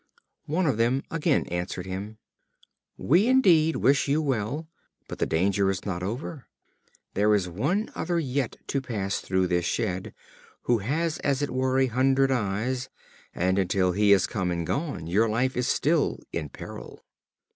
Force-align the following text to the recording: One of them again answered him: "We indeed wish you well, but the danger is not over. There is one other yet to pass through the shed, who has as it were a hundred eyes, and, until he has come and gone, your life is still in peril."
One 0.47 0.65
of 0.65 0.77
them 0.77 1.03
again 1.11 1.45
answered 1.49 1.85
him: 1.85 2.17
"We 2.97 3.27
indeed 3.27 3.75
wish 3.75 4.07
you 4.07 4.19
well, 4.19 4.67
but 5.07 5.19
the 5.19 5.27
danger 5.27 5.69
is 5.69 5.85
not 5.85 6.01
over. 6.01 6.47
There 7.13 7.35
is 7.35 7.47
one 7.47 7.91
other 7.93 8.19
yet 8.19 8.55
to 8.69 8.81
pass 8.81 9.19
through 9.19 9.45
the 9.45 9.61
shed, 9.61 10.15
who 10.63 10.79
has 10.79 11.19
as 11.19 11.43
it 11.43 11.51
were 11.51 11.77
a 11.77 11.85
hundred 11.85 12.31
eyes, 12.31 12.89
and, 13.35 13.59
until 13.59 13.91
he 13.91 14.09
has 14.09 14.25
come 14.25 14.49
and 14.49 14.65
gone, 14.65 15.05
your 15.05 15.29
life 15.29 15.55
is 15.55 15.67
still 15.67 16.17
in 16.33 16.49
peril." 16.49 17.05